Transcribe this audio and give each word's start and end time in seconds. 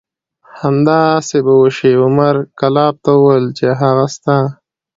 همداسې 0.61 1.37
به 1.45 1.53
وشي. 1.61 1.91
عمر 2.03 2.35
کلاب 2.59 2.95
ته 3.03 3.11
وویل 3.17 3.45
چې 3.57 3.65
هغه 3.81 4.05
ستا 4.15 4.37